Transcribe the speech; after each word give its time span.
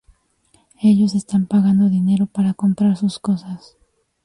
Ellos 0.81 1.13
están 1.13 1.45
pagando 1.45 1.87
dinero 1.87 2.25
para 2.25 2.55
comprar 2.55 2.97
sus 2.97 3.19
cosas. 3.19 3.77